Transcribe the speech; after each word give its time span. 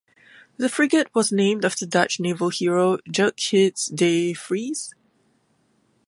The 0.57 0.67
frigate 0.67 1.13
was 1.13 1.31
named 1.31 1.63
after 1.63 1.85
Dutch 1.85 2.19
naval 2.19 2.49
hero 2.49 2.97
Tjerk 3.07 3.33
Hiddes 3.35 3.95
de 3.95 4.33
Vries. 4.33 4.95